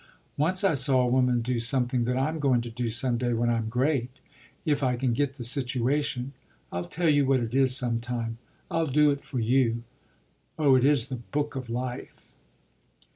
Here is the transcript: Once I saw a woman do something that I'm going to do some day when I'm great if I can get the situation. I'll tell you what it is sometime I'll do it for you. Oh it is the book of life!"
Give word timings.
Once 0.35 0.63
I 0.63 0.73
saw 0.73 1.01
a 1.01 1.07
woman 1.07 1.41
do 1.43 1.59
something 1.59 2.05
that 2.05 2.17
I'm 2.17 2.39
going 2.39 2.61
to 2.61 2.71
do 2.71 2.89
some 2.89 3.19
day 3.19 3.33
when 3.33 3.51
I'm 3.51 3.69
great 3.69 4.09
if 4.65 4.81
I 4.81 4.95
can 4.95 5.13
get 5.13 5.35
the 5.35 5.43
situation. 5.43 6.33
I'll 6.71 6.85
tell 6.85 7.07
you 7.07 7.27
what 7.27 7.39
it 7.39 7.53
is 7.53 7.77
sometime 7.77 8.39
I'll 8.71 8.87
do 8.87 9.11
it 9.11 9.23
for 9.23 9.37
you. 9.39 9.83
Oh 10.57 10.73
it 10.73 10.83
is 10.85 11.09
the 11.09 11.17
book 11.17 11.55
of 11.55 11.69
life!" 11.69 12.25